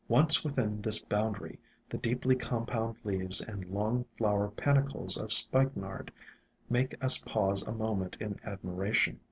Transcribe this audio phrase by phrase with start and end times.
[0.07, 6.11] Once within this boundary, the deeply compound leaves and long flower panicles of Spikenard
[6.71, 9.19] make us pause a moment in admiration.